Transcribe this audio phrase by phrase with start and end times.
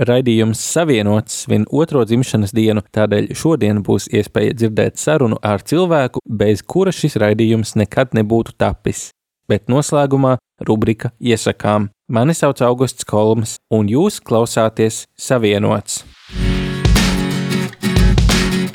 [0.00, 6.62] Raidījums Savienots svin otro dzimšanas dienu, tādēļ šodien būs iespēja dzirdēt sarunu ar cilvēku, bez
[6.64, 9.10] kura šis raidījums nekad nebūtu tapis.
[9.50, 11.90] Bet noslēgumā rubrika Iesakām.
[12.08, 16.00] Mani sauc Augusts Kolms, un jūs klausāties Savienots.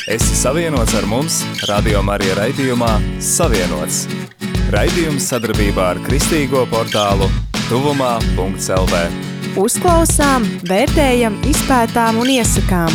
[0.06, 4.04] Esi savienots ar mums, Radio Marija raidījumā Savienots.
[4.76, 7.32] Raidījums sadarbībā ar Kristīgo portālu
[7.66, 9.35] Tuvumā.CLV.
[9.56, 12.92] Uzklausām, vērtējam, izpētām un iesakām.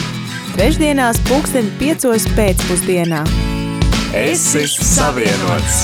[0.52, 3.23] Trešdienās, pulksten piecos pēcpusdienā.
[4.12, 5.80] Esi savienots!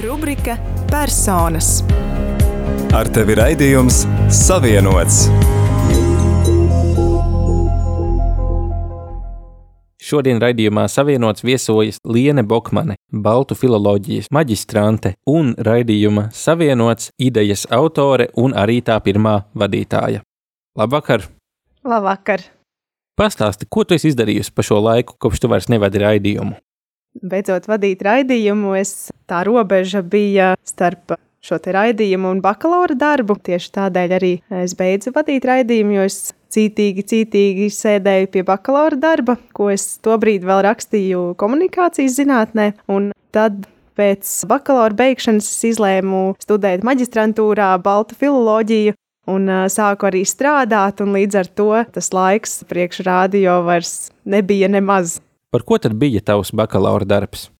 [0.00, 0.56] Rubrika
[0.88, 1.82] Personas.
[2.96, 5.26] Ar tevi raidījums Savienots!
[10.10, 18.56] Šodien raidījumā savienots viesojas Liene Bokmane, Baltu filoloģijas maģistrante un raidījuma savienots idejas autore un
[18.58, 20.24] arī tā pirmā vadītāja.
[20.80, 21.28] Labvakar!
[21.86, 22.42] Labvakar!
[23.20, 26.58] Pastāsti, ko tu esi izdarījusi pa šo laiku, kopš tu vairs nevadi raidījumu?
[27.30, 33.36] Beidzot vadīt raidījumu, es tā robeža bija starp šo raidījumu un bakalaura darbu.
[33.40, 36.20] Tieši tādēļ arī es beidzu vadīt raidījumu, jo es
[36.52, 42.72] cītīgi, cītīgi sēdēju pie bakalaura darba, ko es tobrīd vēl rakstīju komunikācijas zinātnē.
[43.34, 43.62] Tad
[43.98, 48.96] pēc bakalaura beigšanas es izlēmu studēt maģistrantūrā Baltu filoloģiju.
[49.30, 54.66] Un uh, sāku arī strādāt, un līdz ar to tas laiks priekš rādio vairs nebija
[54.72, 55.18] nemaz.
[55.54, 57.50] Par ko tad bija tavs bakalaura darbs?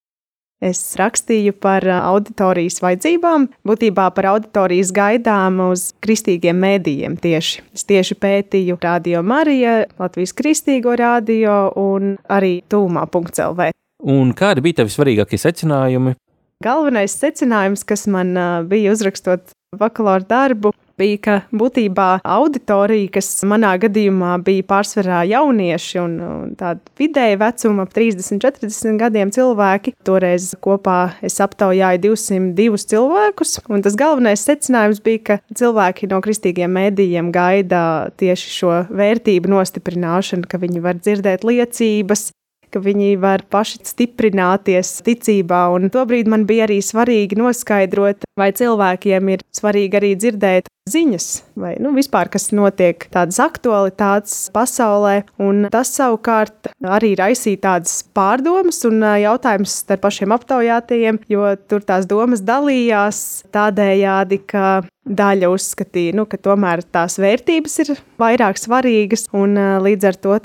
[0.61, 7.63] Es rakstīju par auditorijas vajadzībām, būtībā par auditorijas gaidām uz kristīgiem mēdījiem tieši.
[7.73, 13.71] Es tieši pētīju Radio Mariju, Latvijas kristīgo radio un arī tūmā.lv.
[14.05, 16.13] Un kādi bija tavi svarīgākie secinājumi?
[16.61, 18.37] Galvenais secinājums, kas man
[18.69, 26.17] bija uzrakstot bakalaura darbu, bija, ka būtībā auditorija, kas manā gadījumā bija pārsvarā jaunieši un,
[26.25, 33.57] un tāda vidēja vecuma, ap 30, 40 gadiem cilvēki, toreiz kopā es aptaujāju 202 cilvēkus.
[33.71, 37.83] Un tas galvenais secinājums bija, ka cilvēki no kristīgiem mēdījiem gaida
[38.21, 42.29] tieši šo vērtību nostiprināšanu, ka viņi var dzirdēt liecības,
[42.71, 45.65] ka viņi var paši stiprināties ticībā.
[45.75, 51.27] Un tobrīd man bija arī svarīgi noskaidrot, vai cilvēkiem ir svarīgi arī dzirdēt ziņas,
[51.59, 55.21] vai nu, vispār kas notiek, tādas aktualitātes pasaulē.
[55.41, 62.07] Un tas savukārt arī raisīja tādas pārdomas un jautājumus starp pašiem aptaujātajiem, jo tur tās
[62.09, 63.21] domas dalījās
[63.53, 70.19] tādējādi, ka daļa uzskatīja, nu, ka tomēr tās vērtības ir vairāk svarīgas, un līdz ar
[70.21, 70.37] to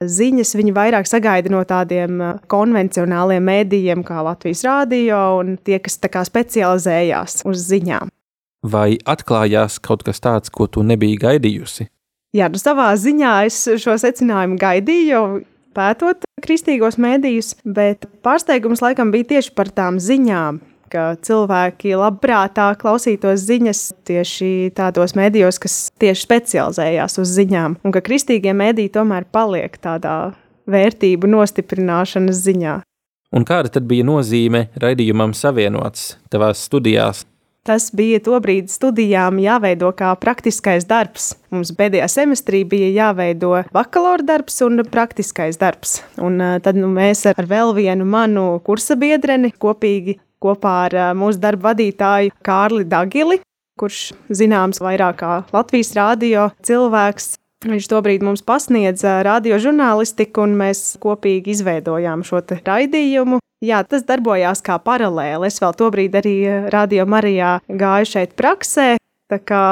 [0.00, 2.22] ziņas viņi vairāk sagaida no tādiem
[2.52, 8.12] konvencionāliem mēdījiem, kā Latvijas rādio, un tie, kas specializējās uz ziņām.
[8.62, 11.88] Vai atklājās kaut kas tāds, ko tu nebiji gaidījusi?
[12.32, 15.22] Jā, nu savā ziņā es šo secinājumu gaidīju, jo
[15.76, 20.60] pētot kristīgos mēdījus, bet pārsteigums laikam bija tieši par tām ziņām,
[20.92, 28.04] ka cilvēki labprātāk klausītos ziņas tieši tādos mēdījos, kas tieši specializējās uz ziņām, un ka
[28.04, 30.36] kristīgie mēdīji tomēr paliek tādā
[30.70, 32.78] vērtību nostiprināšanas ziņā.
[33.32, 37.24] Un kāda tad bija nozīme raidījumam savienots tavās studijās?
[37.62, 41.28] Tas bija tobrīd studijām jāveido kā praktiskais darbs.
[41.54, 46.00] Mums pēdējā semestrī bija jāveido bakalaura darbs un praktiskais darbs.
[46.18, 51.70] Un tad nu, mēs ar vēl vienu manu kursa biedreni kopīgi kopā ar mūsu darba
[51.70, 53.38] vadītāju Kārli Dagili,
[53.78, 57.36] kurš zināms vairāk kā Latvijas rādio cilvēks.
[57.62, 63.38] Viņš tobrīd mums pasniedza radiožurnālistiku, un mēs kopīgi izveidojām šo raidījumu.
[63.62, 65.46] Jā, tas darbojās kā paralēli.
[65.46, 66.34] Es vēl tobrīd arī
[66.74, 68.96] Radio Marijā gāju šeit praksē,
[69.30, 69.62] tā kā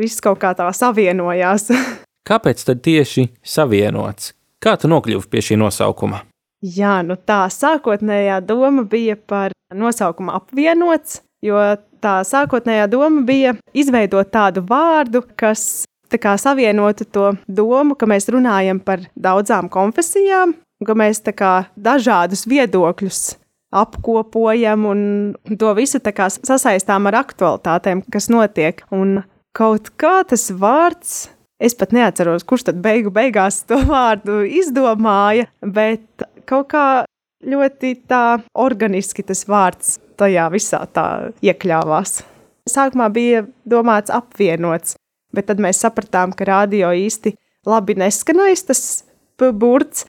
[0.00, 1.70] viss kaut kā tā savienojās.
[2.28, 4.32] Kāpēc tad tieši savienots?
[4.58, 6.24] Kā tu nokļuvi pie šī nosaukuma?
[6.58, 11.60] Jā, nu tā sākotnējā doma bija par nosaukumu apvienots, jo
[12.02, 15.86] tā sākotnējā doma bija izveidot tādu vārdu, kas
[16.36, 23.36] savienotu to domu, ka mēs runājam par daudzām konfesijām, ka mēs kā dažādus viedokļus
[23.72, 25.00] apkopojam un
[25.58, 28.84] to visu kā sasaistām ar aktualitātēm, kas notiek.
[28.90, 29.22] Un
[29.52, 31.28] kaut kā tas vārds
[31.58, 36.84] Es pat neatceros, kurš tad beigu beigās to vārdu izdomāja, bet kaut kā
[37.42, 41.06] ļoti tā organiski tas vārds tajā visā tā
[41.42, 42.20] iekļāvās.
[42.68, 44.94] Sākumā bija domāts apvienots,
[45.34, 47.34] bet tad mēs sapratām, ka radio īsti
[47.68, 48.82] labi neskanēs tas
[49.38, 50.06] burts,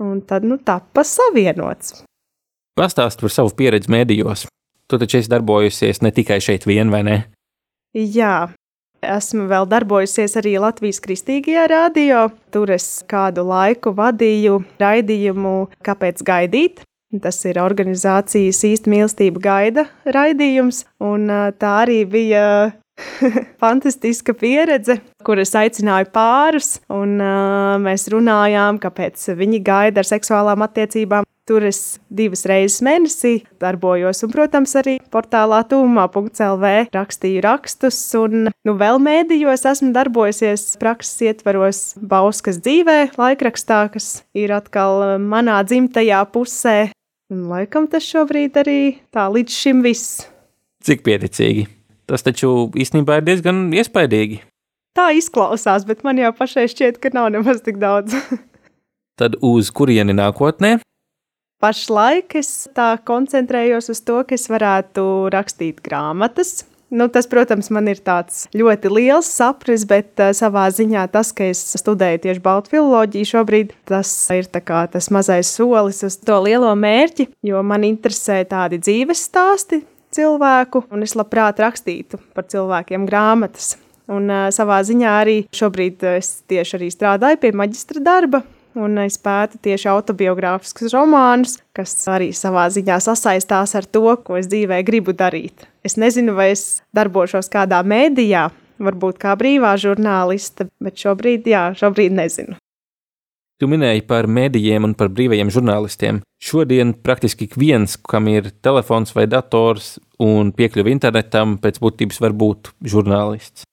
[0.00, 2.02] un tad nu tappa savienots.
[2.78, 4.46] Pastāst par savu pieredzi mēdījos.
[4.90, 7.16] Tu taču esi darbojusies ne tikai šeit vien, vai ne?
[7.94, 8.50] Jā,
[9.02, 12.28] esmu vēl darbojusies arī Latvijas Kristīgajā radio.
[12.54, 15.56] Tur es kādu laiku vadīju raidījumu
[15.86, 16.84] Kāpēc gaidīt?
[17.22, 21.26] Tas ir organizācijas īsta mīlestība gaida raidījums, un
[21.58, 22.44] tā arī bija
[23.62, 30.64] fantastiska pieredze, kur es aicināju pārus, un uh, mēs runājām, kāpēc viņi gaida ar seksuālām
[30.66, 31.26] attiecībām.
[31.50, 38.74] Tur es divas reizes mēnesī darbojos, un, protams, arī portālā tūmā.lv rakstīju rakstus, un nu,
[38.78, 46.78] vēl mēdījos esmu darbojusies prakses ietvaros Bauskas dzīvē, laikrakstā, kas ir atkal manā dzimtajā pusē.
[47.34, 48.78] Un laikam tas šobrīd arī
[49.14, 50.24] tā līdz šim viss.
[50.86, 51.79] Cik pieticīgi.
[52.10, 54.40] Tas taču īstenībā ir diezgan iespaidīgi.
[54.98, 58.16] Tā izklausās, bet man jau pašai šķiet, ka nav nemaz tik daudz.
[59.20, 60.80] Tad uz kurieni nākotnē?
[61.60, 66.64] Pašlaik es tā koncentrējos uz to, ka es varētu rakstīt grāmatas.
[66.90, 71.46] Nu, tas, protams, man ir tāds ļoti liels sapnis, bet uh, savā ziņā tas, ka
[71.52, 77.28] es studēju tieši baltu filoloģiju šobrīd, tas ir tas mazais solis uz to lielo mērķi,
[77.46, 79.84] jo man interesē tādi dzīves stāsti,
[80.14, 83.76] cilvēku, un es labprāt rakstītu par cilvēkiem grāmatas.
[84.10, 88.42] Un uh, savā ziņā arī šobrīd es tieši arī strādāju pie maģistra darba,
[88.78, 94.50] un es pētu tieši autobiogrāfiskus romānus, kas arī savā ziņā sasaistās ar to, ko es
[94.50, 95.66] dzīvē gribu darīt.
[95.86, 98.48] Es nezinu, vai es darbošos kādā mēdījā,
[98.80, 102.59] varbūt kā brīvā žurnāliste, bet šobrīd, jā, šobrīd nezinu.
[103.60, 106.22] Tu minēji par mēdījiem un par brīvajiem žurnālistiem.
[106.40, 112.32] Šodien praktiski ik viens, kam ir telefons vai dators un piekļuvi internetam, pēc būtības var
[112.32, 113.66] būt žurnālists.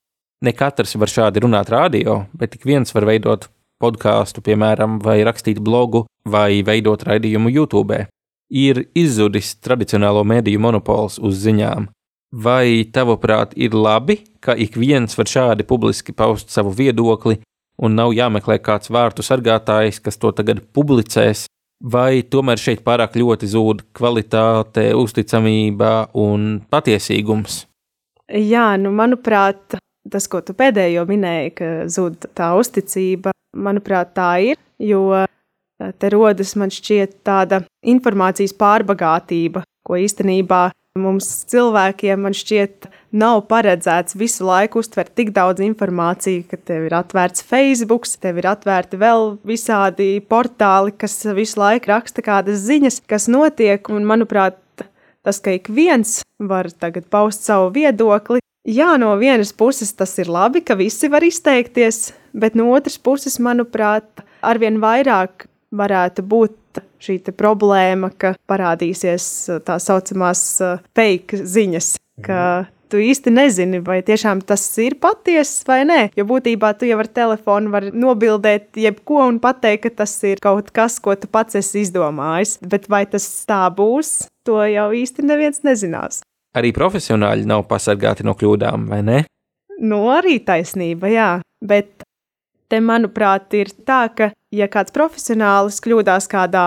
[0.44, 3.48] Ne katrs var šādi runāt radio, bet ik viens var veidot
[3.80, 8.04] podkāstu, piemēram, vai rakstīt blogu, vai veidot raidījumu YouTube.
[8.52, 11.88] Ir izzudis tradicionālo mediju monopols uz ziņām.
[12.44, 17.40] Vai tavuprāt ir labi, ka ik viens var šādi publiski paust savu viedokli
[17.82, 21.46] un nav jāmeklē kāds vārtu sargātājs, kas to tagad publicēs,
[21.78, 27.64] vai tomēr šeit pārāk ļoti zūd kvalitāte, uzticamība un patiesīgums?
[28.28, 29.78] Jā, nu, manuprāt,
[30.10, 35.24] tas, ko tu pēdējo minēji, ka zūd tā uzticība, manuprāt, tā ir, jo
[35.78, 40.66] te rodas man šķiet tāda informācijas pārbagātība, ko īstenībā
[40.98, 46.96] Mums cilvēkiem, man šķiet, nav paredzēts visu laiku uztvert tik daudz informāciju, ka tev ir
[46.98, 53.28] atvērts Facebook, tev ir atvērti vēl visādi portāli, kas visu laiku raksta kādas ziņas, kas
[53.32, 53.88] notiek.
[53.92, 54.58] Un, manuprāt,
[55.24, 60.30] tas, ka ik viens var tagad paust savu viedokli, jā, no vienas puses tas ir
[60.32, 67.20] labi, ka visi var izteikties, bet no otras puses, manuprāt, arvien vairāk varētu būt šī
[67.36, 69.26] problēma, ka parādīsies
[69.66, 71.94] tā saucamās uh, fake ziņas,
[72.24, 72.77] ka mm.
[72.90, 76.00] Tu īsti nezini, vai tiešām tas ir patiesa vai nē.
[76.18, 80.72] Jo būtībā tu jau ar telefonu vari nobildēt jebko un pateikt, ka tas ir kaut
[80.74, 82.58] kas, ko tu pats esi izdomājis.
[82.64, 86.22] Bet vai tas tā būs, to jau īsti neviens nezinās.
[86.56, 89.22] Arī profesionāļi nav pasargāti no kļūdām, vai ne?
[89.78, 91.30] Nu, arī taisnība, jā.
[91.62, 92.02] Bet
[92.70, 96.64] te, manuprāt, ir tā, ka, ja kāds profesionālis kļūdās kādā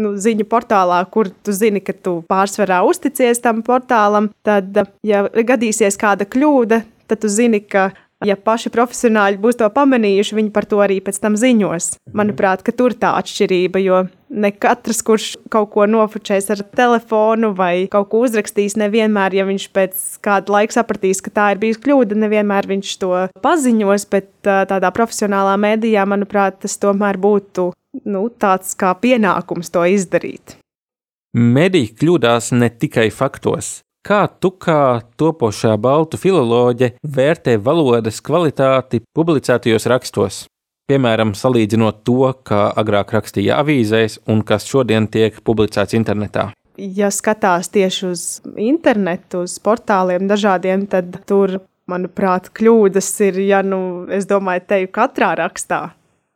[0.00, 5.98] nu, ziņu portālā, kur tu zini, ka tu pārsvarā uzticies tam portālam, tad, ja gadīsies
[6.00, 7.90] kāda kļūda, tad tu zini, ka
[8.26, 11.94] ja paši profesionāļi būs to pamanījuši, viņi par to arī pēc tam ziņos.
[11.96, 12.16] Mhm.
[12.20, 17.88] Manuprāt, ka tur tā atšķirība, jo ne katrs, kurš kaut ko nofočēs ar telefonu vai
[17.90, 22.18] kaut ko uzrakstīs, nevienmēr, ja viņš pēc kāda laika sapratīs, ka tā ir bijusi kļūda,
[22.24, 23.12] nevienmēr viņš to
[23.42, 27.70] paziņos, bet tādā profesionālā mēdījā, manuprāt, tas tomēr būtu
[28.06, 30.56] nu, tāds kā pienākums to izdarīt.
[31.34, 39.86] Mediji kļūdās ne tikai faktos, Kā tu, kā topošā baltu filoloģe, vērtē valodas kvalitāti publicētajos
[39.92, 40.38] rakstos?
[40.88, 46.48] Piemēram, salīdzinot to, kā agrāk rakstīja avīzēs un kas šodien tiek publicēts internetā.
[46.80, 48.22] Ja skatās tieši uz
[48.56, 51.58] internetu, uz portāliem dažādiem, tad tur,
[51.90, 55.90] manuprāt, kļūdas ir, ja nu, es domāju, teju katrā rakstā.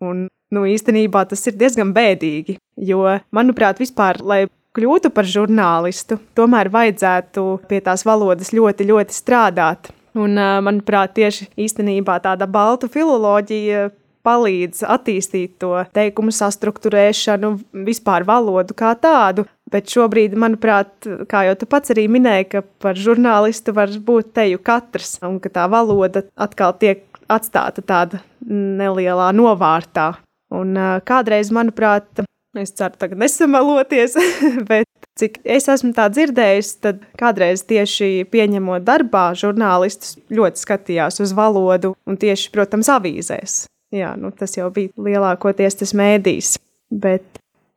[0.04, 4.42] Un, nu, īstenībā tas ir diezgan bēdīgi, jo, manuprāt, vispār, lai
[4.74, 9.92] kļūtu par žurnālistu, tomēr vajadzētu pie tās valodas ļoti, ļoti strādāt.
[10.14, 13.88] Un, manuprāt, tieši īstenībā tāda baltu filoloģija
[14.24, 17.50] palīdz attīstīt to teikumu sastruktūrēšanu,
[17.86, 19.44] vispār valodu kā tādu.
[19.72, 20.92] Bet šobrīd, manuprāt,
[21.28, 25.50] kā jau tu pats arī minēji, ka par žurnālistu var būt teju katrs, un ka
[25.52, 27.02] tā valoda atkal tiek
[27.32, 30.12] atstāta tāda nelielā novārtā.
[30.54, 30.76] Un
[31.08, 32.06] kādreiz, manuprāt,
[32.54, 34.14] Es ceru, tagad nesamaloties,
[34.70, 34.86] bet
[35.18, 41.94] cik es esmu tā dzirdējis, tad kādreiz tieši pieņemot darbā, žurnālistus ļoti skatījās uz valodu
[42.06, 43.64] un tieši, protams, avīzēs.
[43.94, 46.54] Jā, nu, tas jau bija lielākoties tas mēdījis.
[46.94, 47.26] Bet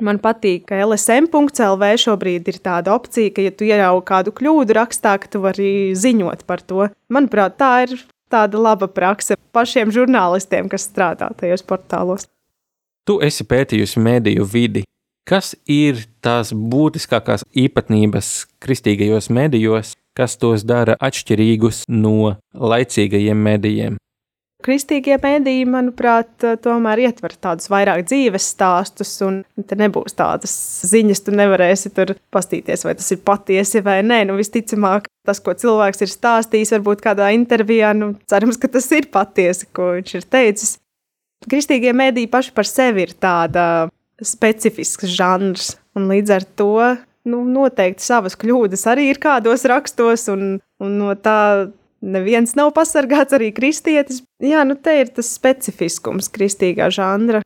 [0.03, 5.17] man patīk, ka LSM.CLV šobrīd ir tāda opcija, ka, ja tu ieraugi kādu kļūdu rakstā,
[5.21, 6.89] ka tu vari ziņot par to.
[7.13, 7.97] Manuprāt, tā ir
[8.33, 12.27] tāda laba prakse pašiem žurnālistiem, kas strādā tajos portālos.
[13.07, 14.81] Tu esi pētījusi mediju vidi.
[15.27, 18.31] Kas ir tās būtiskākās īpatnības
[18.63, 23.97] kristīgajos medijos, kas tos dara atšķirīgus no laicīgajiem medijiem?
[24.63, 26.31] Kristīgie mēdīji, manuprāt,
[26.63, 30.55] tomēr ietver tādus vairāk dzīves stāstus, un te nebūs tādas
[30.89, 34.23] ziņas, tu nevarēsi tur pastīties, vai tas ir patiesi vai nē.
[34.27, 39.07] Nu, visticamāk, tas, ko cilvēks ir stāstījis, varbūt kādā intervijā, nu, cerams, ka tas ir
[39.13, 40.75] patiesi, ko viņš ir teicis.
[41.45, 43.87] Kristīgie mēdīji paši par sevi ir tāda
[44.23, 46.77] specifisks žanrs, un līdz ar to
[47.29, 51.69] nu, noteikti savas kļūdas arī ir kādos rakstos, un, un no tā
[52.01, 54.23] neviens nav pasargāts, arī kristietis.
[54.43, 57.43] Jā, nu te ir tas specifiskums kristīgā žanra.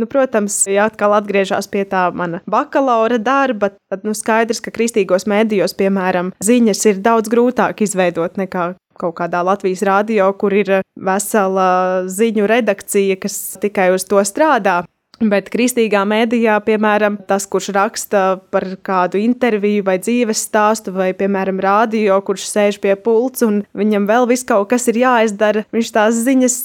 [0.00, 5.26] Nu, protams, ja atkal atgriežas pie tā mana bakalaura darba, tad nu, skaidrs, ka kristīgos
[5.28, 12.06] mēdījos, piemēram, ziņas ir daudz grūtāk izveidot nekā kaut kādā Latvijas rādio, kur ir vesela
[12.08, 14.82] ziņu redakcija, kas tikai uz to strādā.
[15.20, 21.60] Bet kristīgā mēdījā, piemēram, tas, kurš raksta par kādu interviju vai dzīves stāstu, vai, piemēram,
[21.60, 26.22] rādio, kurš sēž pie pults un viņam vēl viss kaut kas ir jāizdara, viņš tās
[26.24, 26.56] ziņas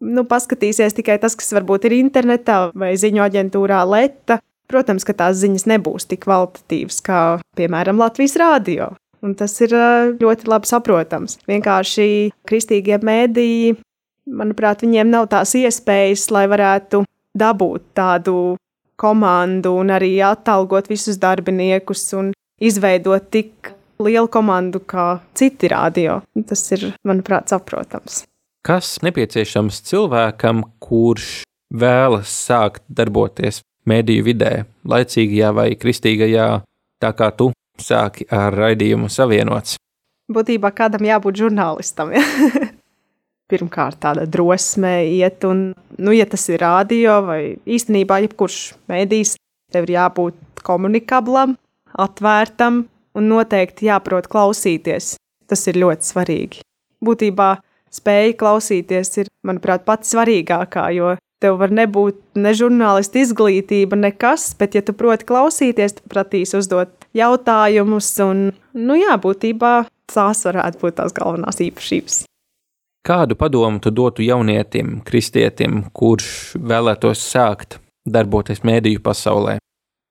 [0.00, 4.40] nu, paskatīsies tikai tas, kas varbūt ir internetā vai ziņu aģentūrā Leta.
[4.70, 7.20] Protams, ka tās ziņas nebūs tik kvalitatīvas kā,
[7.58, 8.92] piemēram, Latvijas rādio.
[9.24, 9.74] Un tas ir
[10.20, 11.36] ļoti labi saprotams.
[11.48, 13.76] Vienkārši kristīgie mēdīji,
[14.30, 17.04] manuprāt, viņiem nav tās iespējas, lai varētu
[17.36, 18.56] dabūt tādu
[19.00, 26.20] komandu un arī atalgot visus darbiniekus un izveidot tik lielu komandu kā citi radio.
[26.48, 28.24] Tas ir, manuprāt, saprotams.
[28.66, 34.52] Kas nepieciešams cilvēkam, kurš vēlas sākt darboties mediju vidē,
[34.84, 36.48] laicīgajā vai kristīgajā,
[37.00, 37.50] tā kā tu
[37.84, 39.76] sāki ar raidījumu savienots?
[40.30, 42.12] Būtībā kādam jābūt žurnālistam.
[42.14, 42.22] Ja?
[43.50, 48.60] Pirmkārt, tāda drosme iet, un, nu, ja tas ir rādio vai īstenībā jebkurš
[48.90, 49.34] mēdījis,
[49.74, 51.56] tev ir jābūt komunikablam,
[51.98, 52.84] atvērtam
[53.18, 55.16] un noteikti jāprot klausīties.
[55.50, 56.62] Tas ir ļoti svarīgi.
[57.02, 57.56] Būtībā
[57.90, 64.74] spēja klausīties ir, manuprāt, pats svarīgākā, jo Tev var nebūt ne žurnālista izglītība, nekas, bet,
[64.76, 68.10] ja tu proti klausīties, tad prasīs uzdot jautājumus.
[68.24, 69.72] Un, nu, jā, būtībā
[70.12, 72.24] tās varētu būt tās galvenās īpašības.
[73.08, 79.56] Kādu padomu tu dotu jaunietim, kristietim, kurš vēlētos sākt darboties mēdīju pasaulē?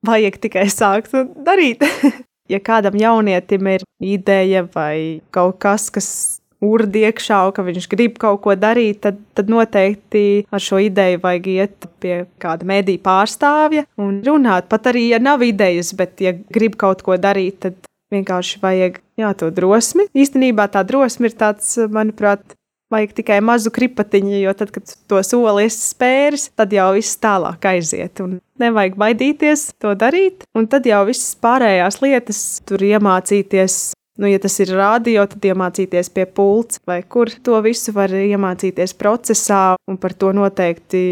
[0.10, 1.14] Vajag tikai sākt
[1.46, 1.86] darīt.
[2.54, 6.10] ja kādam jaunietim ir ideja vai kaut kas, kas
[6.66, 11.50] urdi iekšā, ka viņš grib kaut ko darīt, tad, tad noteikti ar šo ideju vajag
[11.54, 14.70] iet pie kāda mediju pārstāvja un runāt.
[14.72, 19.34] Pat arī, ja nav idejas, bet ja grib kaut ko darīt, tad vienkārši vajag jā,
[19.38, 20.10] to drosmi.
[20.18, 22.56] Īstenībā tā drosme ir tāds, manuprāt,
[22.90, 27.70] vajag tikai mazu kripatiņu, jo tad, kad to soli esi spēris, tad jau viss tālāk
[27.70, 28.22] aiziet.
[28.26, 33.80] Un nevajag baidīties to darīt, un tad jau visas pārējās lietas tur iemācīties
[34.20, 38.92] Nu, ja tas ir radio, tad iemācīties pie pults, vai kur to visu var iemācīties
[39.00, 41.04] procesā, un par to noteikti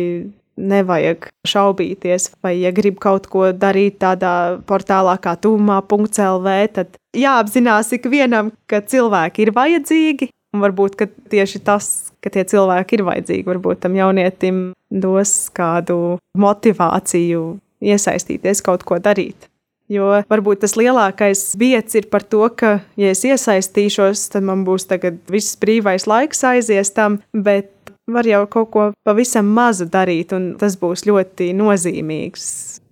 [0.57, 2.31] nevajag šaubīties.
[2.43, 9.45] Vai, ja grib kaut ko darīt tādā portālā kā tūmā.lv, tad jāapzinās ikvienam, ka cilvēki
[9.45, 10.31] ir vajadzīgi.
[10.55, 10.99] Un varbūt
[11.31, 17.43] tieši tas, ka tie cilvēki ir vajadzīgi, varbūt tam jaunietim dos kādu motivāciju
[17.83, 19.47] iesaistīties, kaut ko darīt.
[19.91, 24.87] Jo varbūt tas lielākais biets ir par to, ka, ja es iesaistīšos, tad man būs
[25.31, 27.71] viss brīvais laiks aizies tam, bet
[28.07, 32.45] var jau kaut ko pavisam mazu darīt, un tas būs ļoti nozīmīgs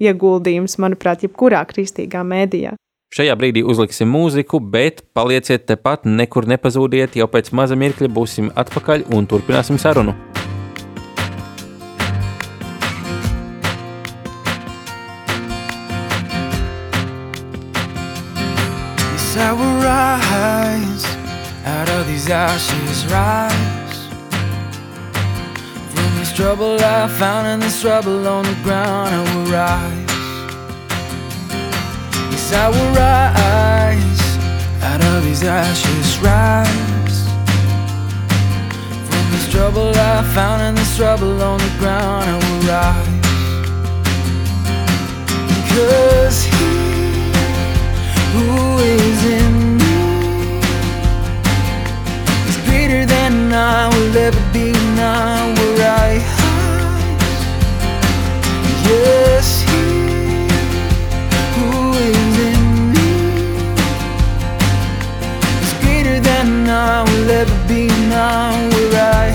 [0.03, 2.75] ieguldījums, manuprāt, jebkurā kristīgā mēdījā.
[3.15, 9.07] Šajā brīdī uzliksim mūziku, bet palieciet tepat, nekur nepazūdiet, jau pēc maza mirkļa būsim atpakaļ
[9.15, 10.15] un turpināsim sarunu.
[20.21, 21.05] Rise
[21.65, 24.07] out of these ashes, rise
[25.93, 29.09] from this trouble I found in this trouble on the ground.
[29.13, 30.15] I will rise.
[32.31, 34.23] Yes, I will rise
[34.83, 37.17] out of these ashes, rise
[39.09, 42.25] from this trouble I found in this trouble on the ground.
[42.29, 43.13] I will rise.
[45.69, 46.75] Cause he
[48.33, 49.54] who is in
[54.15, 57.33] will ever be now where I hide.
[58.87, 59.83] Yes, he
[61.55, 63.11] who is in me
[65.63, 69.34] is greater than I will ever be now where I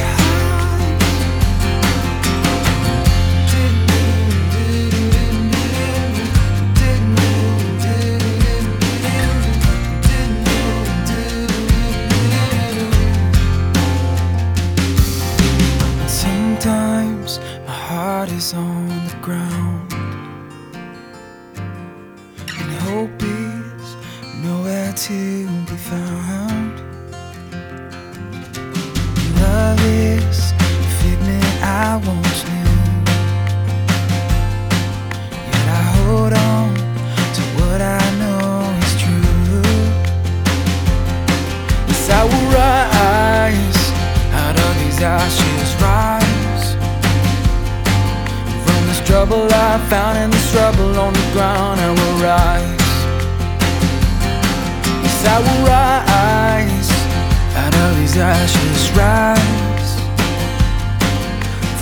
[49.26, 51.78] trouble I found in this trouble on the ground.
[51.78, 52.92] I will rise.
[55.04, 56.90] Yes, I will rise
[57.60, 59.92] out of these ashes, rise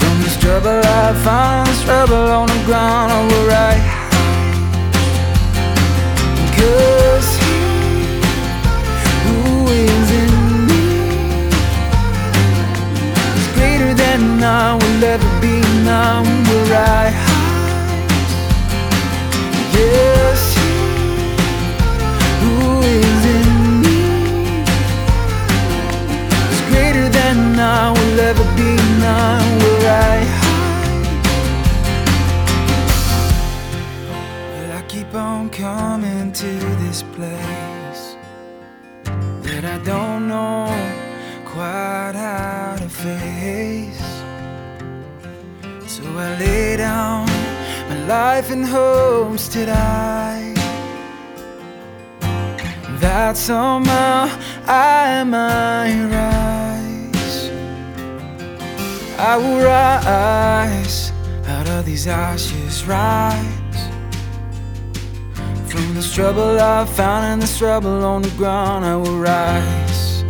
[0.00, 3.12] from this trouble I found this trouble on the ground.
[3.12, 3.86] I will rise.
[6.58, 7.58] Cause he
[9.24, 10.32] who is in
[10.68, 10.86] me
[13.38, 17.27] is greater than I will ever be now where I
[35.08, 38.16] keep on coming to this place
[39.42, 40.66] that I don't know
[41.44, 44.00] quite how to face.
[45.86, 47.27] So I lay down
[47.88, 50.54] my life in hopes that I
[53.00, 54.28] that somehow
[54.66, 57.50] I might rise.
[59.18, 61.12] I will rise
[61.46, 63.80] out of these ashes, rise
[65.70, 68.84] from this trouble I found in this trouble on the ground.
[68.84, 70.22] I will rise.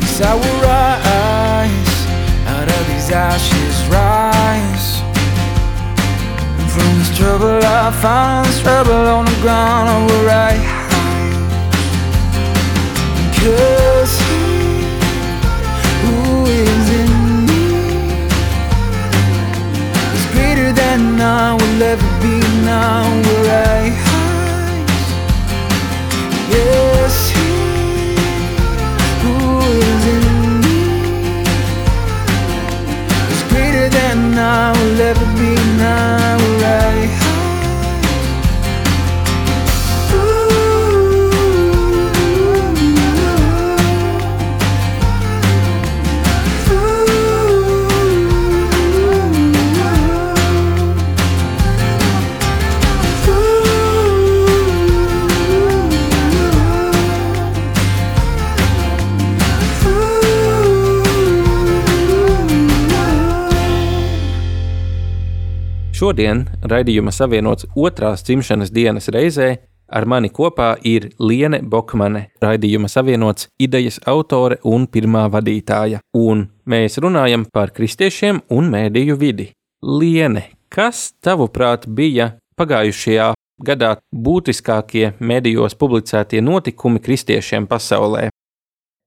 [0.00, 1.98] Yes, I will rise
[2.46, 4.75] out of these ashes, rise
[7.16, 9.88] trouble I find trouble on the ground.
[9.88, 10.74] I will rise.
[13.40, 14.44] Cause he
[16.02, 17.12] who is in
[17.48, 17.66] me
[20.16, 24.90] is greater than I will ever be now where I hide.
[26.52, 27.50] Yes, he
[29.22, 29.36] who
[29.88, 30.26] is in
[30.64, 30.80] me
[33.32, 37.25] is greater than I will ever be now where
[66.06, 69.46] Šodien raidījuma savienots otrās dzimšanas dienas reizē
[69.90, 77.00] ar mani kopā ir Liene Bokmane, raidījuma savienots idejas autore un pirmā vadītāja, un mēs
[77.02, 79.48] runājam par kristiešiem un mēdīju vidi.
[79.82, 83.32] Liene, kas tavuprāt bija pagājušajā
[83.66, 88.28] gadā būtiskākie medijos publicētie notikumi kristiešiem pasaulē?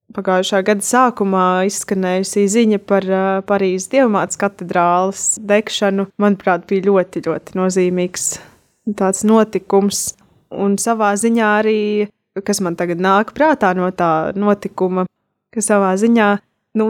[0.10, 7.58] Pagājušā gada sākumā izskanējusi ziņa par uh, Parīzes Dievmātes katedrāles degšanu, manuprāt, bija ļoti, ļoti
[7.60, 8.24] nozīmīgs
[8.98, 10.16] tāds notikums.
[10.50, 11.82] Un savā ziņā arī,
[12.42, 15.06] kas man tagad nāk prātā no tā notikuma,
[15.54, 16.32] ka savā ziņā,
[16.82, 16.90] nu,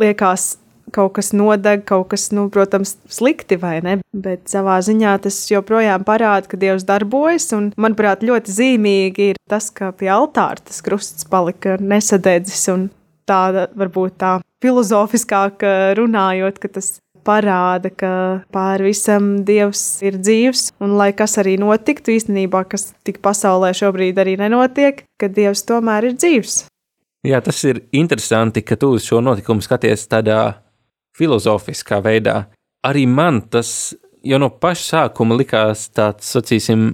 [0.00, 0.54] liekas,
[0.94, 6.06] kaut kas nodeg, kaut kas, nu, protams, slikti vai ne, bet savā ziņā tas joprojām
[6.08, 11.28] parāda, ka Dievs darbojas, un, manuprāt, ļoti zīmīgi ir tas, ka pie altāra tas krusts
[11.30, 12.68] palika nesadedzis,
[13.28, 15.64] tāda, varbūt tā filozofiskāk
[15.98, 18.12] runājot, ka tas parāda, ka
[18.54, 24.18] pāri visam Dievs ir dzīvs, un lai kas arī notiktu, īstenībā, kas tik pasaulē šobrīd
[24.18, 26.64] arī nenotiek, ka Dievs tomēr ir dzīvs.
[27.22, 30.40] Jā, tas ir interesanti, ka tu uz šo notikumu skaties tādā
[31.18, 32.46] filozofiskā veidā.
[32.86, 33.94] Arī man tas
[34.24, 36.92] jau no paša sākuma likās tāds, sacīsim,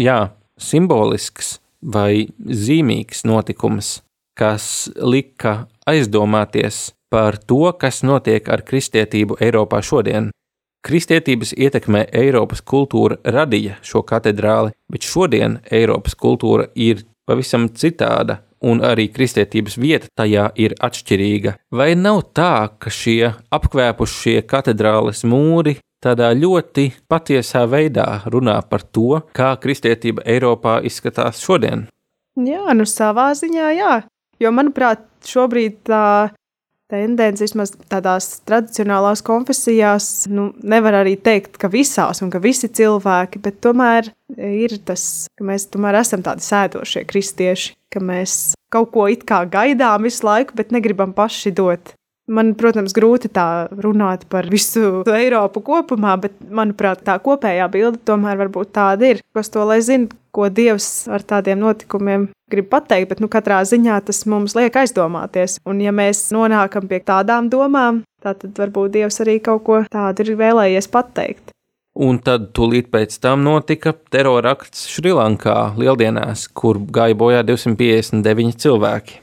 [0.00, 0.18] jā,
[0.58, 4.00] simbolisks vai zīmīgs notikums,
[4.36, 10.30] kas lika aizdomāties par to, kas notiek ar kristietību Eiropā šodien.
[10.86, 18.82] Kristietības ietekmē Eiropas kultūra radīja šo katedrāli, bet šodien Eiropas kultūra ir pavisam citāda, un
[18.84, 21.56] arī kristietības vieta tajā ir atšķirīga.
[21.70, 29.22] Vai nav tā, ka šie apkvēpušie katedrāles mūri tādā ļoti patiesā veidā runā par to,
[29.36, 31.86] kā kristietība Eiropā izskatās šodien?
[32.36, 33.94] Jā, nu savā ziņā, jā.
[34.40, 36.28] Jo, manuprāt, šobrīd tā
[36.92, 43.42] tendence, vismaz tādās tradicionālās konfesijās, nu, nevar arī teikt, ka visās un ka visi cilvēki,
[43.42, 49.06] bet tomēr ir tas, ka mēs tomēr esam tādi sēdošie kristieši, ka mēs kaut ko
[49.10, 51.95] it kā gaidām visu laiku, bet negribam paši dot.
[52.26, 58.40] Man, protams, grūti tā runāt par visu Eiropu kopumā, bet, manuprāt, tā kopējā bilde tomēr
[58.40, 59.20] varbūt tāda ir.
[59.36, 64.00] Kas to lai zina, ko Dievs ar tādiem notikumiem grib pateikt, bet nu, katrā ziņā
[64.08, 65.60] tas mums liek aizdomāties.
[65.70, 70.34] Un, ja mēs nonākam pie tādām domām, tad varbūt Dievs arī kaut ko tādu ir
[70.40, 71.52] vēlējies pateikt.
[71.96, 79.22] Un tad tūlīt pēc tam notika terorakts Šrilankā lieldienās, kur gāja bojā 259 cilvēki.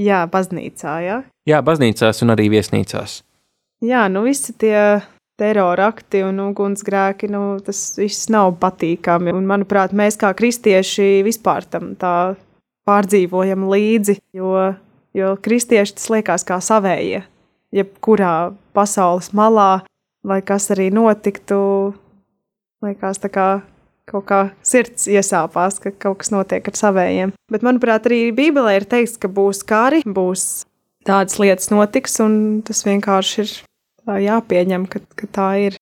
[0.00, 1.18] Jā, baznīcā, jā.
[1.46, 3.20] Jā, baznīcās un arī viesnīcās.
[3.84, 5.04] Jā, nu visi tie
[5.38, 9.34] terorakti un ugunsgrēki, nu, tas viss nav patīkami.
[9.34, 12.34] Un, manuprāt, mēs kā kristieši vispār tam tā
[12.88, 14.54] pārdzīvojam līdzi, jo,
[15.16, 17.24] jo kristieši tas liekas kā savējie.
[17.74, 19.84] Jebkurā pasaules malā,
[20.26, 21.58] lai kas arī notiktu,
[22.84, 23.48] liekas tā kā
[24.10, 27.34] kaut kā sirds iesāpās, ka kaut kas notiek ar savējiem.
[27.52, 30.64] Bet, manuprāt, arī Bībelē ir teikts, ka būs kari, būs
[31.06, 32.36] tādas lietas notiks, un
[32.66, 33.54] tas vienkārši ir
[34.28, 35.80] jāpieņem, ka, ka tā ir.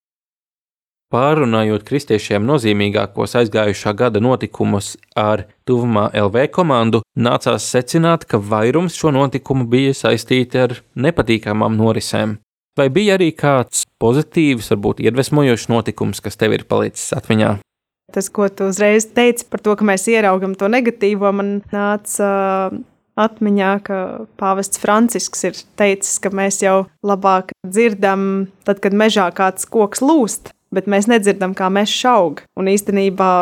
[1.13, 9.13] Pārunājot kristiešiem nozīmīgākos aizgājušā gada notikumus ar tuvumā LV komandu, nācās secināt, ka vairums šo
[9.13, 12.39] notikumu bija saistīti ar nepatīkamām norisēm.
[12.81, 17.59] Vai bija arī kāds pozitīvs, varbūt iedvesmojošs notikums, kas tev ir palicis atmiņā?
[18.12, 22.81] Tas, ko tu uzreiz teici par to, ka mēs ieraugam to negatīvo, man nāca uh,
[23.21, 23.99] atmiņā, ka
[24.41, 30.53] pāvests Francisks ir teicis, ka mēs jau labāk dzirdam, tad, kad mežā kāds koks lūst,
[30.73, 32.43] bet mēs nedzirdam, kā mežs aug.
[32.59, 33.33] Un īstenībā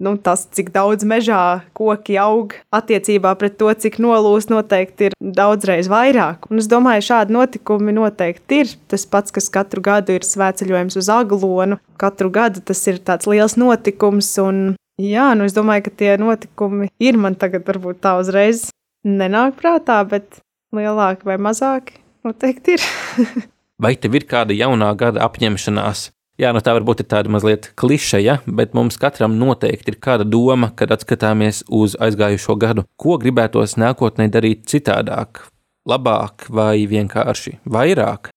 [0.00, 5.90] nu, tas, cik daudz mežā koki aug, attiecībā pret to, cik nolūst, noteikti ir daudzreiz
[5.92, 6.48] vairāk.
[6.50, 8.74] Un es domāju, šādi notikumi noteikti ir.
[8.90, 13.58] Tas pats, kas katru gadu ir svētceļojums uz Aglonu, katru gadu tas ir tāds liels
[13.60, 14.30] notikums.
[14.42, 14.62] Un,
[15.00, 18.70] jā, nu es domāju, ka tie notikumi ir man tagad varbūt tā uzreiz
[19.06, 20.40] nenāk prātā, bet
[20.74, 22.88] lielāki vai mazāki noteikti ir.
[23.82, 26.10] vai tev ir kāda jaunā gada apņemšanās?
[26.42, 30.72] Jā, nu tā varbūt ir tāda mazliet klišeja, bet mums katram noteikti ir kāda doma,
[30.74, 35.44] kad atskatāmies uz aizgājušo gadu, ko gribētos nākotnē darīt citādāk,
[35.86, 38.32] labāk vai vienkārši vairāk.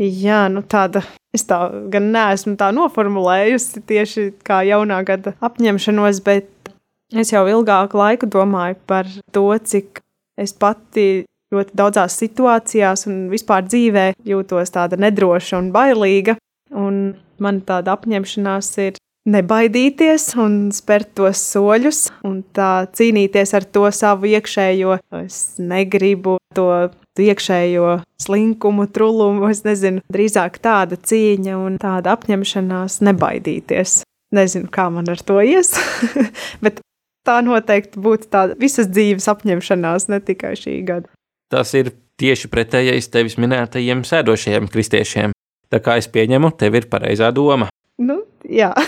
[0.00, 1.02] Jā, nu tāda
[1.36, 1.58] es tā
[1.92, 6.72] gan neesmu tā noformulējusi tieši kā jaunā gada apņemšanos, bet
[7.12, 10.00] es jau ilgāku laiku domāju par to, cik
[10.40, 16.38] es pati ļoti daudzās situācijās un vispār dzīvē jūtos tāda nedroša un bailīga.
[16.72, 23.84] Un man tāda apņemšanās ir nebaidīties un spērt tos soļus un tā cīnīties ar to
[23.94, 24.98] savu iekšējo.
[25.22, 26.68] Es negribu to
[27.20, 34.02] iekšējo slinkumu, trulumu, es nezinu, drīzāk tāda cīņa un tāda apņemšanās nebaidīties.
[34.32, 35.74] Nezinu, kā man ar to ies,
[36.64, 36.80] bet
[37.26, 41.12] tā noteikti būtu tāda visas dzīves apņemšanās, ne tikai šī gada.
[41.52, 45.36] Tas ir tieši pretējais tevis minētajiem sēdošajiem kristiešiem.
[45.72, 47.70] Tā kā es pieņemu, tev ir pareizā doma.
[48.02, 48.72] Nu, jā.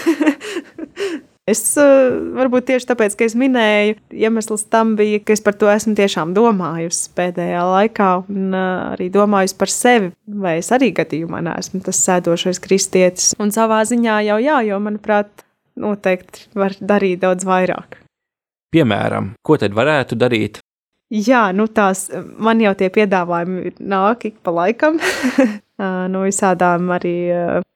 [1.44, 5.92] Es varbūt tieši tāpēc, ka es minēju, iemesls tam bija, ka es par to esmu
[5.98, 12.00] tiešām domājusi pēdējā laikā, un arī domājusi par sevi, vai es arī gadījumā neesmu tas
[12.00, 13.34] sēdošais kristietis.
[13.36, 15.44] Un savā ziņā jau jā, jo manuprāt,
[15.76, 18.00] noteikti var darīt daudz vairāk.
[18.72, 20.62] Piemēram, ko tad varētu darīt?
[21.12, 22.06] Jā, nu tās
[22.40, 24.96] man jau tie piedāvājumi nāk ik pa laikam.
[26.10, 27.16] no visādām arī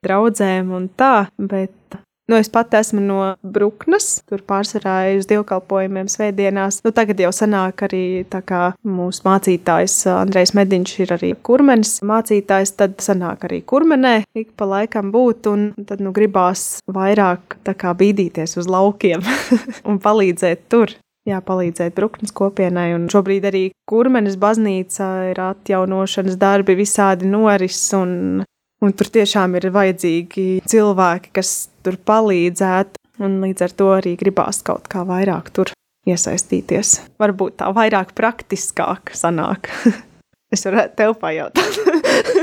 [0.05, 6.83] draudzēm un tā, bet Nu, es pati esmu no Bruknes, tur pārsvarā uz dievkalpojumiem svētdienās.
[6.85, 12.75] Nu, tagad jau sanāk arī tā kā mūsu mācītājs Andrejs Mediņš ir arī kurmenis mācītājs,
[12.77, 17.97] tad sanāk arī kurmenē ik pa laikam būt, un tad nu gribās vairāk tā kā
[17.97, 19.25] bīdīties uz laukiem
[19.89, 20.93] un palīdzēt tur
[21.27, 22.93] jā, palīdzēt Bruknes kopienai.
[22.99, 28.45] Un šobrīd arī Kurmenes baznīca ir atjaunošanas darbi, visādi noris un
[28.79, 31.49] Un tur tiešām ir vajadzīgi cilvēki, kas
[31.83, 35.73] tur palīdzētu, un līdz ar to arī gribās kaut kā vairāk tur
[36.07, 36.93] iesaistīties.
[37.19, 39.73] Varbūt tā vairāk praktiskāk sanāk.
[40.49, 41.75] Es varētu tev pajautāt,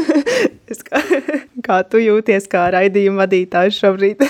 [0.91, 0.99] kā,
[1.65, 4.21] kā tu jūties kā raidījuma vadītājs šobrīd.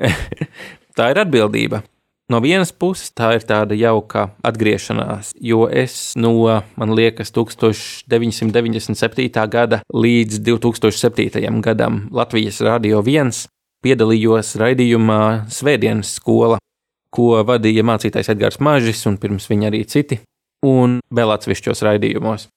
[0.96, 1.82] tā ir atbildība.
[2.32, 9.28] No vienas puses, tā ir tāda jauka atgriešanās, jo es no, man liekas, 1997.
[9.52, 11.60] gada līdz 2007.
[11.60, 13.44] gadam Latvijas Rādio 1
[13.84, 16.56] piedalījos raidījumā Svētdienas skola,
[17.12, 20.16] ko vadīja mācītājs Edgars Mažis un pirms viņa arī citi,
[20.64, 22.48] un vēl atsevišķos raidījumos.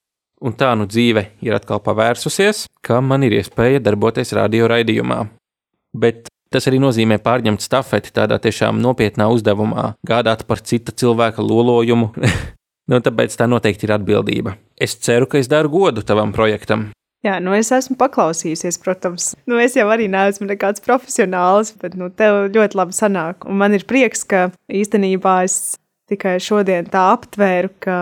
[0.48, 5.26] Un tā nu dzīve ir atkal pavērsusies, ka man ir iespēja darboties radio raidījumā.
[5.92, 12.12] Bet Tas arī nozīmē pārņemt stafeti tādā tiešām nopietnā uzdevumā, gādāt par cita cilvēka lolojumu.
[12.90, 14.56] nu, tāpēc tā noteikti ir atbildība.
[14.80, 16.88] Es ceru, ka es daru godu tavam projektam.
[17.26, 19.32] Jā, nu es esmu paklausījusies, protams.
[19.50, 23.42] Nu, es jau arī neesmu nekāds profesionāls, bet nu, tev ļoti labi sanāk.
[23.50, 25.74] Un man ir prieks, ka īstenībā es
[26.08, 27.96] tikai šodien tā aptvēru, ka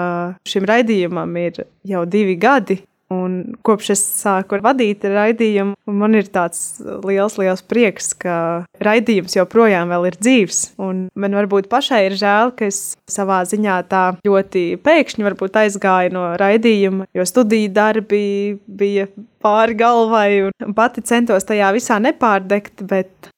[0.47, 2.83] šim raidījumam ir jau divi gadi.
[3.13, 9.93] Un kopš es sāku vadīt raidījumu, man ir tāds liels, liels prieks, ka raidījums joprojām
[10.09, 10.63] ir dzīves.
[10.83, 15.29] Un man varbūt pašai ir žēl, ka es savā ziņā tā ļoti pēkšņi
[15.63, 19.07] aizgāju no raidījuma, jo studiju darbi bija
[19.43, 22.83] pāri galvai un pati centos tajā visā nepārdegt.
[22.91, 23.31] Bet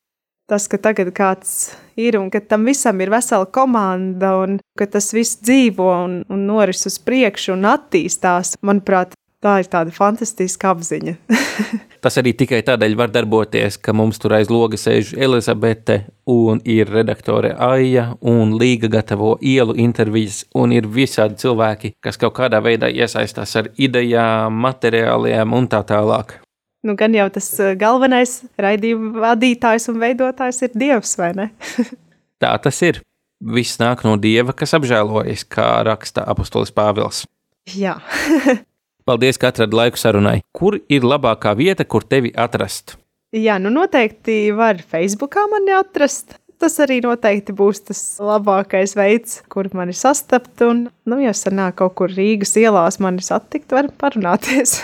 [0.48, 5.12] tas, ka tagad kāds ir un ka tam visam ir vesela komanda un ka tas
[5.12, 11.12] viss dzīvo un, un noris uz priekšu un attīstās, manuprāt, Tā ir tāda fantastiska apziņa.
[12.02, 16.90] Tas arī tikai tādēļ var darboties, ka mums tur aiz loga sēž Elizabete un ir
[16.90, 22.90] redaktore Aija un Līga gatavo ielu intervijas un ir visādi cilvēki, kas kaut kādā veidā
[22.90, 26.40] iesaistās ar idejām, materiāliem un tā tālāk.
[26.86, 31.50] Nu, gan jau tas eh, galvenais raidījuma vadītājs un veidotājs ir Dievs, vai ne?
[32.42, 33.02] tā tas ir.
[33.38, 37.22] Viss nāk no Dieva, kas apžēlojas, kā raksta apustulis Pāvils.
[37.70, 38.00] Jā.
[39.08, 40.42] Paldies, ka atradi laiku sarunai.
[40.52, 42.98] Kur ir labākā vieta, kur tevi atrast?
[43.32, 46.34] Jā, nu noteikti var Facebookā mani atrast.
[46.60, 50.52] Tas arī noteikti būs tas labākais veids, kur mani sastapt.
[50.66, 54.82] Un, nu, ja sanāk kaut kur Rīgas ielās mani satikt, var parunāties.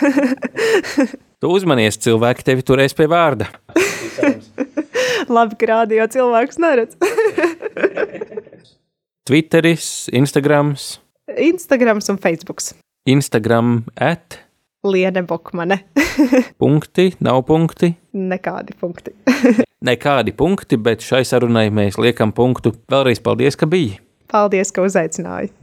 [1.43, 3.51] tu uzmanies, cilvēki tevi turēs pie vārda.
[5.35, 6.97] Labi, ka rādio cilvēks neredz.
[9.29, 10.95] Twitteris, Instagrams.
[11.51, 12.73] Instagrams un Facebooks.
[13.05, 14.39] Instagram at
[14.83, 15.79] Liene Bokmane.
[16.61, 17.91] punkti, nav punkti.
[18.13, 19.13] Nekādi punkti.
[19.85, 22.73] Nekādi punkti, bet šai sarunai mēs liekam punktu.
[22.89, 23.99] Vēlreiz paldies, ka biji.
[24.31, 25.53] Paldies, ka uzaicināji.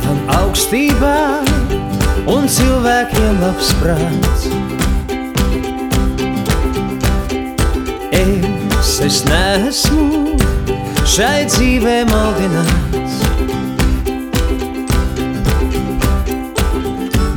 [0.00, 1.16] Dievam augstībā
[2.30, 4.46] un cilvēkiem labs prāts.
[8.16, 10.38] Es, es neesmu
[11.04, 13.18] šai dzīvē maldināts,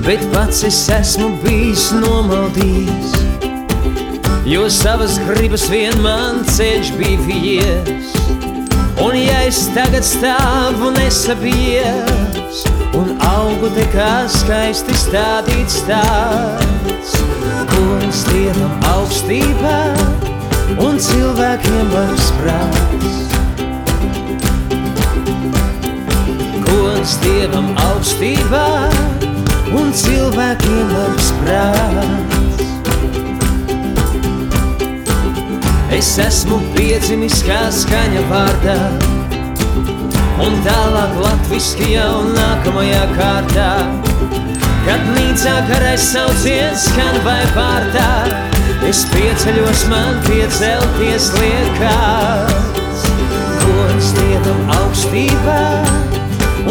[0.07, 3.17] bet pats es esmu bijis nomaldījis,
[4.53, 8.13] jo savas gribas vien man ceļš bija vies.
[9.03, 12.32] Un ja es tagad stāvu nesabies
[12.93, 17.13] Un augu te kā skaisti stādīts tāds.
[17.71, 19.77] Gods Dievam augstībā
[20.83, 23.15] Un cilvēkiem labs prāts.
[26.67, 28.67] Gods Dievam augstībā
[29.73, 32.61] Un cilvēkiem labs prāts.
[35.93, 39.22] Es esmu piedzimis kā skaņa vārdā
[40.41, 43.69] Un tālāk latviski jau nākamajā kārtā.
[44.83, 48.09] Kad nīcā karais sauciens skan vai pārtā
[48.83, 52.65] Es pieceļos man piecelties liekās
[53.63, 55.59] Gods Dievam augstībā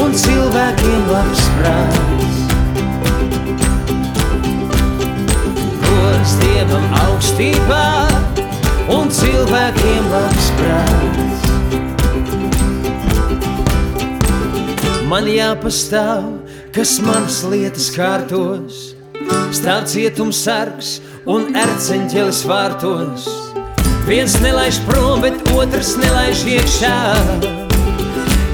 [0.03, 2.39] Un cilvēkiem labs prāts.
[5.85, 7.85] Gods Dievam augstībā
[8.97, 11.52] un cilvēkiem labs prāts.
[15.13, 16.23] Man jāpastāv,
[16.73, 18.77] kas manas lietas kārtos,
[19.53, 20.93] stāv cietums sargs
[21.29, 23.27] un erceņķelis vārtos.
[24.07, 26.95] Viens nelaiž prom, bet otrs nelaiž iekšā.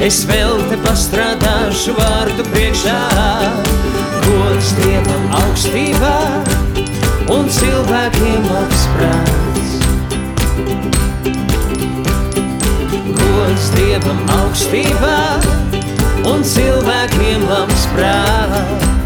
[0.02, 2.98] Es vēl te pastrādāšu vārdu priekšā.
[4.26, 6.16] gods Dievam augstībā
[7.38, 9.78] un cilvēkiem labs prāts.
[13.22, 15.67] Gods Dievam augstībā
[16.28, 18.97] un cilvēkiem labs prāts.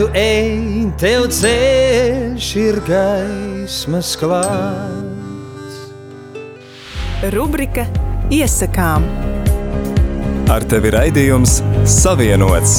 [0.00, 5.74] Tu ej, tev ceļš ir gaismas klāts.
[7.34, 7.84] Rubrika
[8.32, 9.04] Iesakām.
[10.48, 12.78] Ar tevi raidījums Savienots.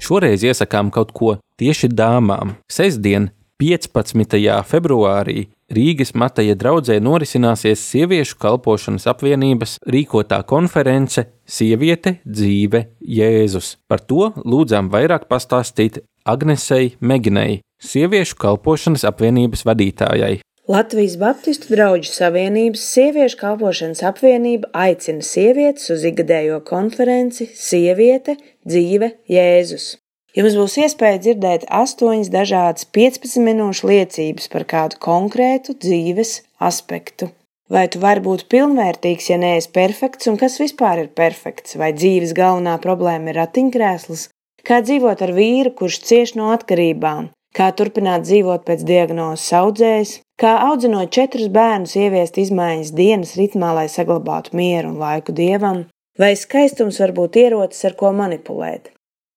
[0.00, 2.56] Šoreiz iesakām kaut ko tieši dāmām.
[2.72, 4.36] Sestdien, 15.
[4.68, 13.78] februārī, Rīgas Mateja draudzē norisināsies Sieviešu kalpošanas apvienības rīkotā konference Sieviete, dzīve, Jēzus.
[13.88, 20.34] Par to lūdzām vairāk pastāstīt Agnesei Meginei, Sieviešu kalpošanas apvienības vadītājai.
[20.68, 29.94] Latvijas Baptistu draugu savienības sieviešu kalpošanas apvienība aicina sievietes uz ikgadējo konferenci Sieviete, dzīve, Jēzus.
[30.36, 37.30] Jums būs iespēja dzirdēt astoņas dažādas 15 minūšu liecības par kādu konkrētu dzīves aspektu.
[37.72, 41.78] Vai tu vari būt pilnvērtīgs, ja neesi perfekts, un kas vispār ir perfekts?
[41.80, 44.26] Vai dzīves galvenā problēma ir ratiņkrēsls?
[44.66, 47.30] Kā dzīvot ar vīru, kurš cieš no atkarībām?
[47.56, 50.12] Kā turpināt dzīvot pēc diagnozes audzējs?
[50.36, 55.86] Kā audzinot četrus bērnus, ieviest izmaiņas dienas ritmā, lai saglabātu mieru un laiku dievam?
[56.20, 58.92] Vai skaistums var būt ierocis, ar ko manipulēt?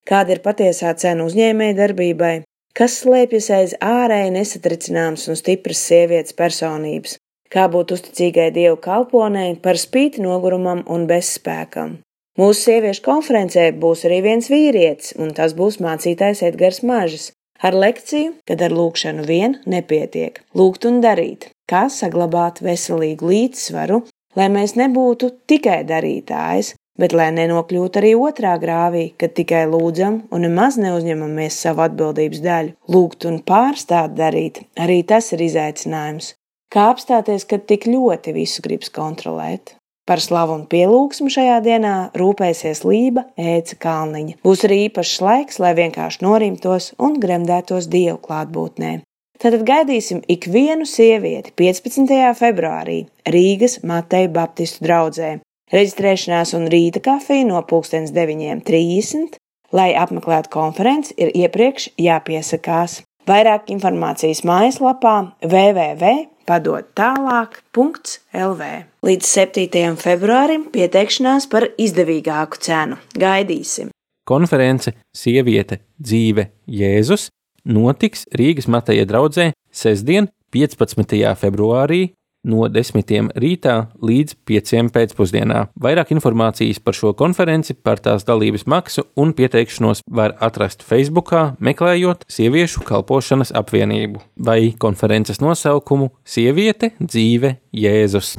[0.09, 2.35] Kāda ir patiesā cena uzņēmēji darbībai?
[2.73, 7.17] Kas slēpjas aiz ārēji nesatricināmas un stipras sievietes personības?
[7.53, 11.99] Kā būt uzticīgai dievu kalponei par spīti nogurumam un bezspēkam?
[12.39, 18.33] Mūsu sieviešu konferencē būs arī viens vīrietis, un tas būs mācītājs Edgars Mažis, ar lekciju,
[18.49, 20.41] kad ar lūkšanu vien nepietiek.
[20.57, 24.03] Lūgt un darīt, kā saglabāt veselīgu līdzsvaru,
[24.39, 30.45] lai mēs nebūtu tikai darītājs, bet lai nenokļūtu arī otrā grāvī, kad tikai lūdzam un
[30.45, 32.75] nemaz neuzņemamies savu atbildības daļu.
[32.91, 36.33] Lūgt un pārstāt darīt, arī tas ir izaicinājums.
[36.69, 39.73] Kā apstāties, kad tik ļoti visu gribas kontrolēt?
[40.09, 44.39] Par slavu un pielūgsmu šajā dienā rūpēsies Lība Ēca Kalniņa.
[44.45, 48.95] Būs arī īpašs laiks, lai vienkārši norimtos un gremdētos Dievu klātbūtnē.
[49.39, 52.09] Tātad gaidīsim ikvienu sievieti 15.
[52.35, 55.29] februārī Rīgas Mateja Baptistu draugzē.
[55.69, 59.37] Reģistrēšanās un rīta kafija no 9.30.
[59.71, 63.03] Lai apmeklētu konferenci, ir iepriekš jāpiesakās.
[63.29, 68.69] Vairāk informācijas mājaslapā www.padot tālāk.lv.
[69.05, 69.97] Līdz 7.
[70.01, 72.97] februārim pieteikšanās par izdevīgāku cenu.
[73.13, 73.93] Gaidīsim!
[74.25, 77.29] Konference Sieviete, dzīve, Jēzus
[77.69, 81.13] notiks Rīgas Mateja draudzē sestdien, 15.
[81.37, 82.07] februārī
[82.43, 83.31] no 10.
[83.35, 84.91] rītā līdz 5.
[84.95, 85.65] pēcpusdienā.
[85.79, 92.25] Vairāk informācijas par šo konferenci, par tās dalības maksu un pieteikšanos var atrast Facebook, meklējot
[92.29, 98.37] Sieviešu kalpošanas apvienību vai konferences nosaukumu Sieviete, dzīve, Jēzus.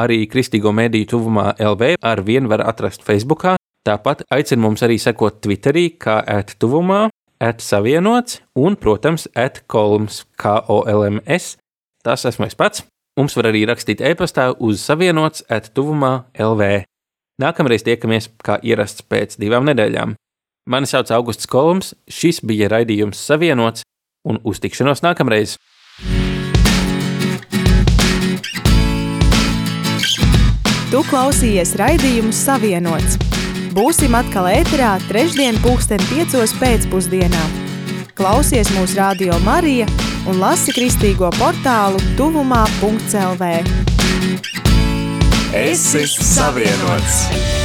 [0.00, 3.44] Arī Kristīgo mediju tuvumā LV ar vienu var atrast Facebook.
[3.86, 6.56] Tāpat aicinu mums arī sekot Twitterī, kā ēt
[7.40, 11.56] tuvumā, ēt savienots un, protams, ēt kolms, K-O-L-M-S.
[12.04, 12.84] Tas esmu es pats.
[13.18, 16.84] Mums var arī rakstīt e-pastā uz savienots ēt tuvumā LV.
[17.40, 20.14] Nākamreiz tiekamies kā ierasts pēc divām nedēļām.
[20.70, 23.82] Mani sauc Augusts Kolums, šis bija raidījums Savienots
[24.28, 25.56] un uz tikšanos nākamreiz!
[30.90, 33.29] Tu klausījies raidījumu Savienots.
[33.70, 37.42] Būsim atkal ēterā trešdien pulksten piecos pēcpusdienā.
[38.18, 39.86] Klausies mūsu radio Marija
[40.26, 43.54] un lasi kristīgo portālu tuvumā.lv.
[45.54, 47.59] Es esmu savienots!